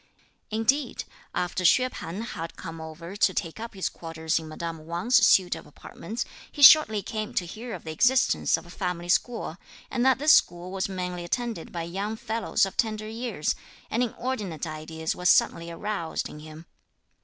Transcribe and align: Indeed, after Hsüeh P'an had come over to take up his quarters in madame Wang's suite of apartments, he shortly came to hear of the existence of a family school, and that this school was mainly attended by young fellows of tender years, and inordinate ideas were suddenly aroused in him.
Indeed, 0.49 1.03
after 1.35 1.63
Hsüeh 1.63 1.91
P'an 1.91 2.23
had 2.23 2.55
come 2.57 2.81
over 2.81 3.15
to 3.15 3.33
take 3.35 3.59
up 3.59 3.75
his 3.75 3.87
quarters 3.87 4.39
in 4.39 4.47
madame 4.47 4.87
Wang's 4.87 5.23
suite 5.27 5.53
of 5.53 5.67
apartments, 5.67 6.25
he 6.51 6.63
shortly 6.63 7.03
came 7.03 7.35
to 7.35 7.45
hear 7.45 7.75
of 7.75 7.83
the 7.83 7.91
existence 7.91 8.57
of 8.57 8.65
a 8.65 8.71
family 8.71 9.09
school, 9.09 9.57
and 9.91 10.03
that 10.03 10.17
this 10.17 10.31
school 10.33 10.71
was 10.71 10.89
mainly 10.89 11.23
attended 11.23 11.71
by 11.71 11.83
young 11.83 12.15
fellows 12.15 12.65
of 12.65 12.77
tender 12.77 13.07
years, 13.07 13.53
and 13.91 14.01
inordinate 14.01 14.65
ideas 14.65 15.15
were 15.15 15.23
suddenly 15.25 15.69
aroused 15.69 16.27
in 16.27 16.39
him. 16.39 16.65